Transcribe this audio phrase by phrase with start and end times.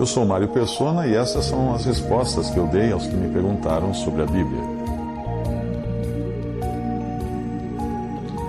[0.00, 3.30] Eu sou Mário Persona e essas são as respostas que eu dei aos que me
[3.30, 4.62] perguntaram sobre a Bíblia.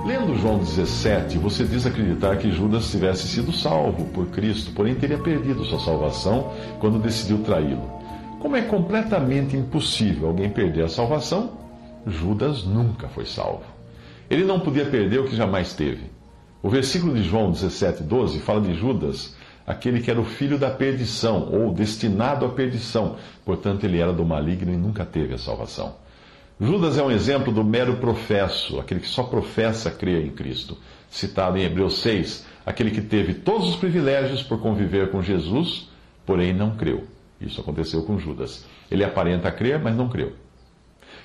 [0.05, 5.17] Lendo João 17, você diz acreditar que Judas tivesse sido salvo por Cristo, porém teria
[5.17, 7.99] perdido sua salvação quando decidiu traí-lo.
[8.39, 11.52] Como é completamente impossível alguém perder a salvação,
[12.07, 13.65] Judas nunca foi salvo.
[14.29, 16.09] Ele não podia perder o que jamais teve.
[16.63, 19.35] O versículo de João 17, 12 fala de Judas,
[19.71, 23.16] aquele que era o filho da perdição, ou destinado à perdição.
[23.45, 25.95] Portanto, ele era do maligno e nunca teve a salvação.
[26.59, 30.77] Judas é um exemplo do mero professo, aquele que só professa crer em Cristo.
[31.09, 35.89] Citado em Hebreus 6, aquele que teve todos os privilégios por conviver com Jesus,
[36.25, 37.05] porém não creu.
[37.39, 38.66] Isso aconteceu com Judas.
[38.89, 40.33] Ele aparenta crer, mas não creu.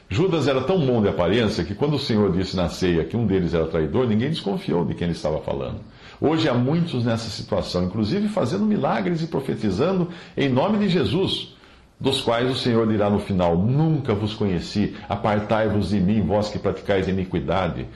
[0.09, 3.27] Judas era tão bom de aparência que quando o Senhor disse na ceia que um
[3.27, 5.81] deles era traidor, ninguém desconfiou de quem ele estava falando.
[6.21, 11.55] Hoje há muitos nessa situação, inclusive fazendo milagres e profetizando em nome de Jesus,
[12.01, 16.59] dos quais o Senhor dirá no final: Nunca vos conheci, apartai-vos de mim, vós que
[16.59, 17.87] praticais iniquidade.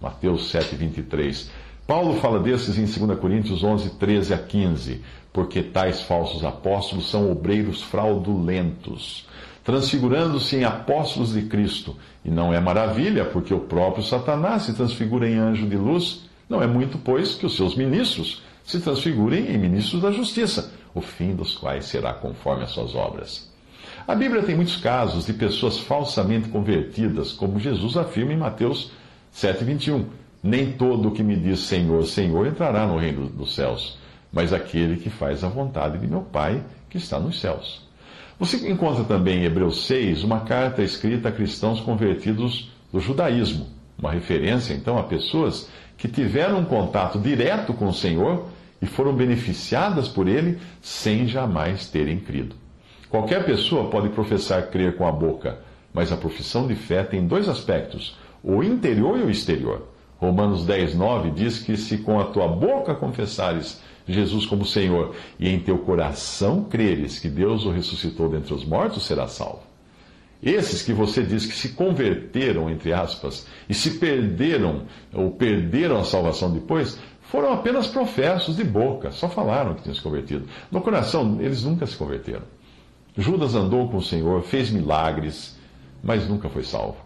[0.00, 1.50] Mateus 7, 23.
[1.86, 7.30] Paulo fala desses em 2 Coríntios 11, 13 a 15, porque tais falsos apóstolos são
[7.30, 9.28] obreiros fraudulentos
[9.64, 11.96] transfigurando-se em apóstolos de Cristo.
[12.24, 16.28] E não é maravilha, porque o próprio Satanás se transfigura em anjo de luz.
[16.50, 21.00] Não é muito, pois, que os seus ministros se transfigurem em ministros da justiça, o
[21.00, 23.48] fim dos quais será conforme as suas obras.
[24.06, 28.90] A Bíblia tem muitos casos de pessoas falsamente convertidas, como Jesus afirma em Mateus
[29.32, 30.06] 7,21.
[30.42, 33.96] Nem todo o que me diz Senhor, Senhor entrará no reino dos céus,
[34.32, 37.88] mas aquele que faz a vontade de meu Pai que está nos céus.
[38.40, 44.10] Você encontra também em Hebreus 6 uma carta escrita a cristãos convertidos do judaísmo, uma
[44.10, 45.68] referência então a pessoas
[46.00, 48.46] que tiveram um contato direto com o Senhor
[48.80, 52.56] e foram beneficiadas por ele sem jamais terem crido.
[53.10, 55.58] Qualquer pessoa pode professar crer com a boca,
[55.92, 59.88] mas a profissão de fé tem dois aspectos, o interior e o exterior.
[60.16, 65.50] Romanos 10, 9 diz que se com a tua boca confessares Jesus como Senhor, e
[65.50, 69.69] em teu coração creres que Deus o ressuscitou dentre os mortos, será salvo.
[70.42, 76.04] Esses que você diz que se converteram, entre aspas, e se perderam, ou perderam a
[76.04, 80.46] salvação depois, foram apenas professos de boca, só falaram que tinham se convertido.
[80.70, 82.42] No coração, eles nunca se converteram.
[83.16, 85.56] Judas andou com o Senhor, fez milagres,
[86.02, 86.96] mas nunca foi salvo.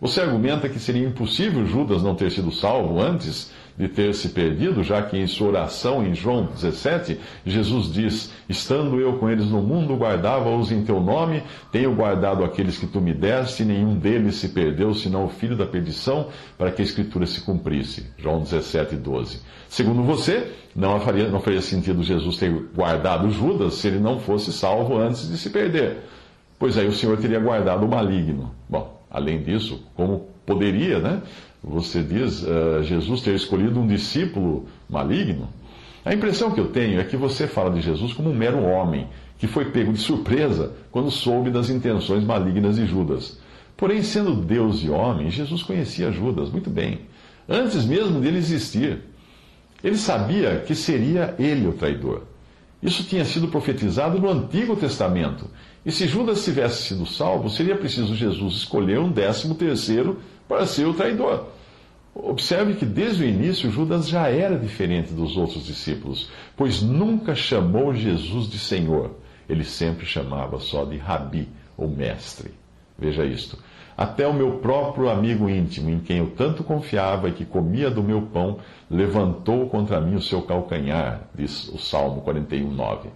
[0.00, 4.84] Você argumenta que seria impossível Judas não ter sido salvo antes de ter se perdido,
[4.84, 9.62] já que em sua oração em João 17, Jesus diz: Estando eu com eles no
[9.62, 11.42] mundo, guardava-os em teu nome,
[11.72, 15.64] tenho guardado aqueles que tu me deste, nenhum deles se perdeu, senão o filho da
[15.64, 18.06] perdição, para que a escritura se cumprisse.
[18.18, 19.40] João 17, 12.
[19.66, 24.52] Segundo você, não faria, não faria sentido Jesus ter guardado Judas se ele não fosse
[24.52, 26.00] salvo antes de se perder.
[26.58, 28.54] Pois aí o Senhor teria guardado o maligno.
[28.68, 31.22] Bom, além disso, como poderia, né?
[31.62, 35.48] Você diz uh, Jesus ter escolhido um discípulo maligno?
[36.04, 39.08] A impressão que eu tenho é que você fala de Jesus como um mero homem,
[39.38, 43.38] que foi pego de surpresa quando soube das intenções malignas de Judas.
[43.76, 47.00] Porém, sendo Deus e homem, Jesus conhecia Judas muito bem,
[47.48, 49.00] antes mesmo dele existir.
[49.82, 52.22] Ele sabia que seria ele o traidor.
[52.82, 55.50] Isso tinha sido profetizado no Antigo Testamento.
[55.84, 60.18] E se Judas tivesse sido salvo, seria preciso Jesus escolher um décimo terceiro
[60.50, 61.46] para ser o traidor.
[62.12, 67.94] Observe que desde o início Judas já era diferente dos outros discípulos, pois nunca chamou
[67.94, 69.12] Jesus de Senhor.
[69.48, 72.50] Ele sempre chamava só de Rabi, ou mestre.
[72.98, 73.56] Veja isto.
[73.96, 78.02] Até o meu próprio amigo íntimo, em quem eu tanto confiava e que comia do
[78.02, 78.58] meu pão,
[78.90, 83.08] levantou contra mim o seu calcanhar, diz o Salmo 41, 9.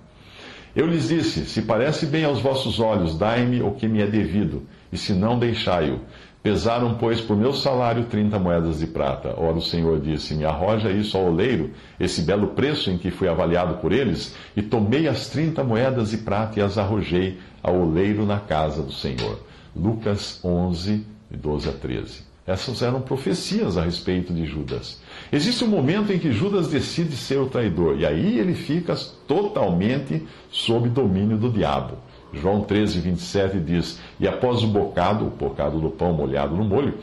[0.77, 4.63] Eu lhes disse: Se parece bem aos vossos olhos, dai-me o que me é devido,
[4.93, 6.01] e se não, deixai-o.
[6.45, 9.33] Pesaram, pois, por meu salário trinta moedas de prata.
[9.35, 13.27] Ora, o Senhor disse: Me arroja isso ao oleiro, esse belo preço em que fui
[13.27, 18.27] avaliado por eles, e tomei as trinta moedas de prata e as arrojei ao oleiro
[18.27, 19.41] na casa do Senhor.
[19.75, 22.23] Lucas 11, 12 a 13.
[22.47, 25.01] Essas eram profecias a respeito de Judas.
[25.33, 28.95] Existe um momento em que Judas decide ser o traidor, e aí ele fica
[29.27, 31.97] totalmente sob domínio do diabo.
[32.35, 36.95] João 13, 27 diz: E após o bocado, o bocado do pão molhado no molho,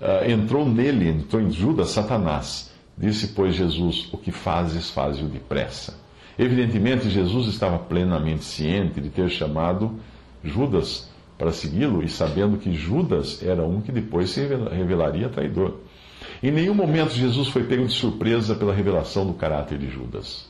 [0.00, 2.72] uh, entrou nele, entrou em Judas Satanás.
[2.96, 5.98] Disse, pois, Jesus: O que fazes, faze-o depressa.
[6.38, 9.98] Evidentemente, Jesus estava plenamente ciente de ter chamado
[10.42, 11.08] Judas
[11.38, 15.78] para segui-lo e sabendo que Judas era um que depois se revelaria traidor.
[16.42, 20.48] Em nenhum momento Jesus foi pego de surpresa pela revelação do caráter de Judas.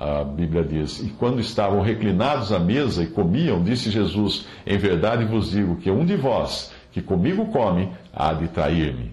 [0.00, 5.26] A Bíblia diz: E quando estavam reclinados à mesa e comiam, disse Jesus: Em verdade
[5.26, 9.12] vos digo que um de vós que comigo come há de trair-me.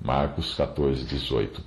[0.00, 1.60] Marcos 14, 18.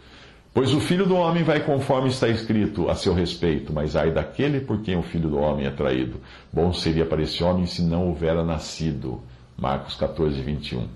[0.53, 4.61] Pois o filho do homem vai conforme está escrito a seu respeito, mas ai daquele
[4.61, 6.21] por quem o filho do homem é traído.
[6.51, 9.21] Bom seria para esse homem se não houvera nascido.
[9.57, 10.87] Marcos 14, 21.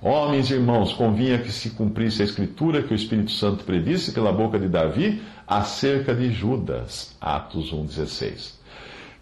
[0.00, 4.32] Homens e irmãos, convinha que se cumprisse a escritura que o Espírito Santo predisse pela
[4.32, 7.16] boca de Davi acerca de Judas.
[7.20, 8.54] Atos 1,16.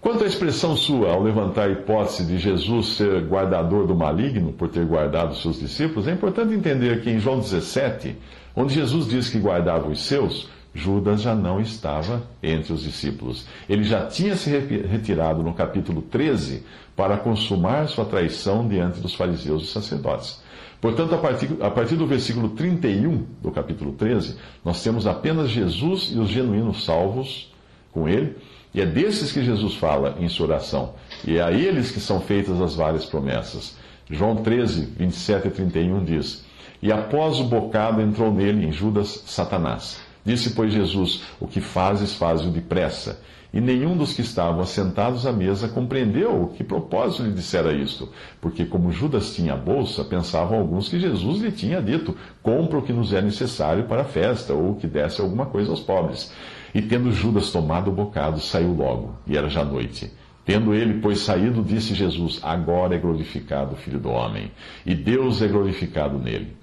[0.00, 4.68] Quanto à expressão sua ao levantar a hipótese de Jesus ser guardador do maligno por
[4.68, 8.16] ter guardado seus discípulos, é importante entender que em João 17
[8.54, 13.46] Onde Jesus diz que guardava os seus, Judas já não estava entre os discípulos.
[13.68, 16.64] Ele já tinha se retirado no capítulo 13
[16.96, 20.40] para consumar sua traição diante dos fariseus e sacerdotes.
[20.80, 26.10] Portanto, a partir, a partir do versículo 31 do capítulo 13, nós temos apenas Jesus
[26.12, 27.52] e os genuínos salvos
[27.92, 28.36] com ele,
[28.72, 30.94] e é desses que Jesus fala em sua oração,
[31.26, 33.76] e é a eles que são feitas as várias promessas.
[34.08, 36.44] João 13, 27 e 31 diz.
[36.82, 40.00] E após o bocado entrou nele, em Judas, Satanás.
[40.24, 43.20] Disse, pois, Jesus: O que fazes, faze-o depressa.
[43.52, 48.08] E nenhum dos que estavam assentados à mesa compreendeu o que propósito lhe dissera isto.
[48.40, 52.82] Porque, como Judas tinha a bolsa, pensavam alguns que Jesus lhe tinha dito: Compra o
[52.82, 56.32] que nos é necessário para a festa, ou que desse alguma coisa aos pobres.
[56.72, 60.12] E tendo Judas tomado o bocado, saiu logo, e era já noite.
[60.44, 64.52] Tendo ele, pois, saído, disse Jesus: Agora é glorificado o Filho do Homem,
[64.86, 66.59] e Deus é glorificado nele.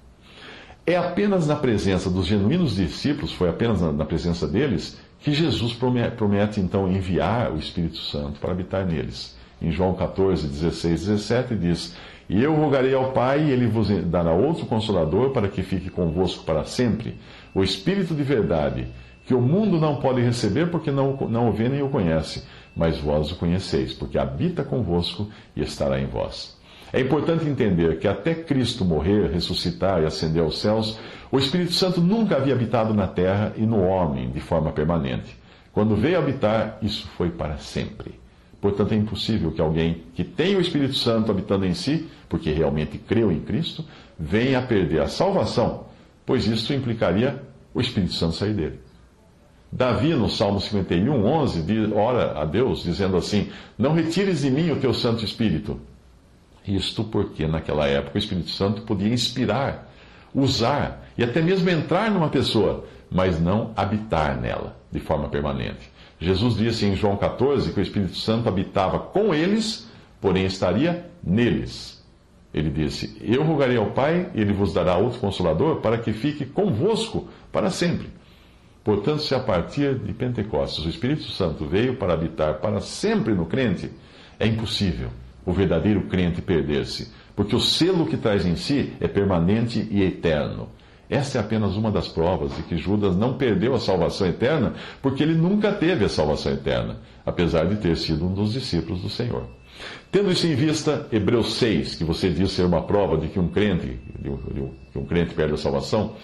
[0.89, 6.61] É apenas na presença dos genuínos discípulos, foi apenas na presença deles, que Jesus promete,
[6.61, 9.35] então enviar o Espírito Santo para habitar neles.
[9.61, 11.93] Em João 14, 16, 17 diz:
[12.29, 16.45] E eu rogarei ao Pai, e ele vos dará outro consolador para que fique convosco
[16.45, 17.19] para sempre,
[17.53, 18.87] o Espírito de verdade,
[19.25, 22.97] que o mundo não pode receber porque não, não o vê nem o conhece, mas
[22.97, 26.56] vós o conheceis, porque habita convosco e estará em vós.
[26.93, 30.97] É importante entender que até Cristo morrer, ressuscitar e ascender aos céus,
[31.31, 35.37] o Espírito Santo nunca havia habitado na terra e no homem de forma permanente.
[35.73, 38.15] Quando veio habitar, isso foi para sempre.
[38.61, 42.97] Portanto, é impossível que alguém que tem o Espírito Santo habitando em si, porque realmente
[42.97, 43.85] creu em Cristo,
[44.17, 45.85] venha a perder a salvação,
[46.25, 47.43] pois isso implicaria
[47.73, 48.79] o Espírito Santo sair dele.
[49.71, 54.77] Davi, no Salmo 51, 11, ora a Deus, dizendo assim: Não retires de mim o
[54.77, 55.79] teu Santo Espírito.
[56.67, 59.89] Isto porque naquela época o Espírito Santo podia inspirar,
[60.35, 65.89] usar e até mesmo entrar numa pessoa, mas não habitar nela de forma permanente.
[66.19, 69.87] Jesus disse em João 14 que o Espírito Santo habitava com eles,
[70.19, 72.03] porém estaria neles.
[72.53, 76.45] Ele disse: Eu rogarei ao Pai, e ele vos dará outro consolador para que fique
[76.45, 78.09] convosco para sempre.
[78.83, 83.45] Portanto, se a partir de Pentecostes o Espírito Santo veio para habitar para sempre no
[83.45, 83.91] crente,
[84.39, 85.09] é impossível
[85.47, 90.67] o verdadeiro crente perder-se, porque o selo que traz em si é permanente e eterno.
[91.09, 95.23] Esta é apenas uma das provas de que Judas não perdeu a salvação eterna, porque
[95.23, 99.47] ele nunca teve a salvação eterna, apesar de ter sido um dos discípulos do Senhor.
[100.11, 103.47] Tendo isso em vista, Hebreus 6, que você diz ser uma prova de que um
[103.47, 106.15] crente, de um, de um, que um crente perde a salvação,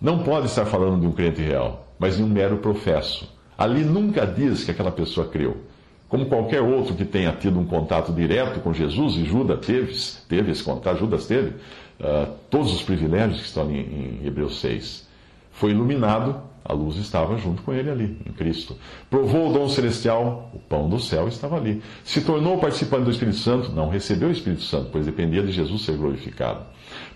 [0.00, 3.32] não pode estar falando de um crente real, mas de um mero professo.
[3.56, 5.58] Ali nunca diz que aquela pessoa creu.
[6.08, 9.92] Como qualquer outro que tenha tido um contato direto com Jesus, e Judas teve,
[10.28, 11.48] teve esse contato, Judas teve,
[12.00, 15.06] uh, todos os privilégios que estão em, em Hebreus 6.
[15.50, 18.76] Foi iluminado, a luz estava junto com ele ali, em Cristo.
[19.08, 21.82] Provou o dom celestial, o pão do céu estava ali.
[22.04, 25.84] Se tornou participante do Espírito Santo, não recebeu o Espírito Santo, pois dependia de Jesus
[25.84, 26.64] ser glorificado.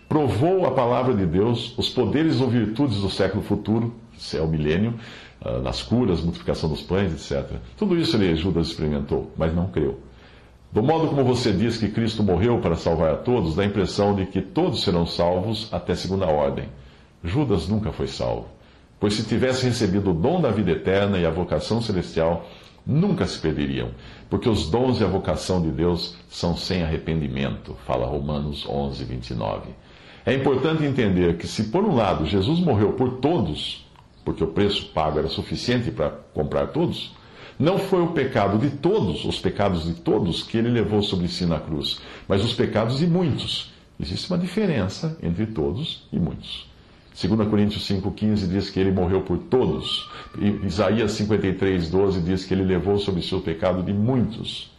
[0.08, 4.48] Provou a palavra de Deus, os poderes ou virtudes do século futuro, que é o
[4.48, 4.94] milênio,
[5.62, 7.58] nas curas, multiplicação dos pães, etc.
[7.76, 10.00] Tudo isso ele, Judas experimentou, mas não creu.
[10.72, 14.14] Do modo como você diz que Cristo morreu para salvar a todos, dá a impressão
[14.14, 16.68] de que todos serão salvos até segunda ordem.
[17.24, 18.46] Judas nunca foi salvo,
[19.00, 22.46] pois se tivesse recebido o dom da vida eterna e a vocação celestial,
[22.86, 23.90] nunca se perderiam,
[24.28, 29.70] porque os dons e a vocação de Deus são sem arrependimento, fala Romanos 11, 29.
[30.24, 33.89] É importante entender que, se por um lado Jesus morreu por todos,
[34.24, 37.14] porque o preço pago era suficiente para comprar todos,
[37.58, 41.44] não foi o pecado de todos, os pecados de todos, que ele levou sobre si
[41.44, 43.70] na cruz, mas os pecados de muitos.
[44.00, 46.70] Existe uma diferença entre todos e muitos.
[47.20, 50.08] 2 Coríntios 5,15 diz que ele morreu por todos.
[50.64, 54.70] Isaías 53,12 diz que ele levou sobre si o pecado de muitos.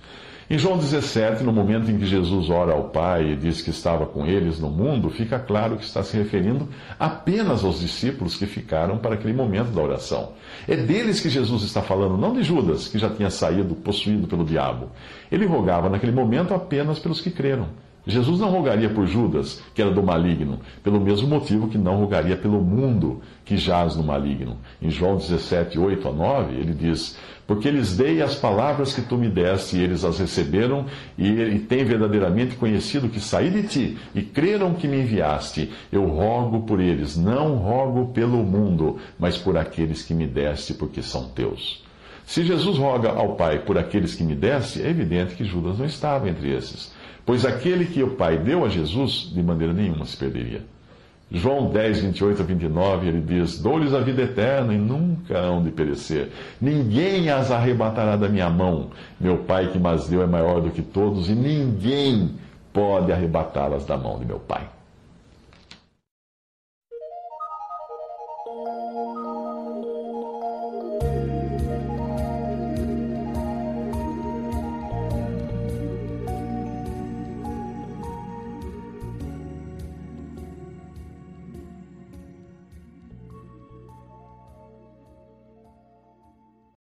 [0.52, 4.06] Em João 17, no momento em que Jesus ora ao Pai e diz que estava
[4.06, 6.68] com eles no mundo, fica claro que está se referindo
[7.00, 10.34] apenas aos discípulos que ficaram para aquele momento da oração.
[10.68, 14.44] É deles que Jesus está falando, não de Judas, que já tinha saído possuído pelo
[14.44, 14.92] diabo.
[15.32, 17.70] Ele rogava naquele momento apenas pelos que creram.
[18.06, 22.36] Jesus não rogaria por Judas, que era do maligno, pelo mesmo motivo que não rogaria
[22.36, 24.58] pelo mundo que jaz no maligno.
[24.82, 27.16] Em João 17, 8 a 9, ele diz:
[27.46, 31.60] Porque lhes dei as palavras que tu me deste, e eles as receberam, e, e
[31.60, 35.72] têm verdadeiramente conhecido que saí de ti, e creram que me enviaste.
[35.92, 41.04] Eu rogo por eles, não rogo pelo mundo, mas por aqueles que me deste, porque
[41.04, 41.84] são teus.
[42.26, 45.86] Se Jesus roga ao Pai por aqueles que me deste, é evidente que Judas não
[45.86, 46.92] estava entre esses.
[47.32, 50.64] Pois aquele que o Pai deu a Jesus, de maneira nenhuma se perderia.
[51.32, 55.72] João 10, 28 a 29, ele diz: Dou-lhes a vida eterna e nunca hão de
[55.72, 56.30] perecer.
[56.60, 58.90] Ninguém as arrebatará da minha mão.
[59.18, 62.32] Meu Pai que mas deu é maior do que todos e ninguém
[62.74, 64.68] pode arrebatá-las da mão de meu Pai.